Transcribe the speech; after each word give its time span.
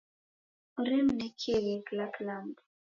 Oremnekieghe 0.79 1.73
kila 1.85 2.05
kilambo 2.13 2.61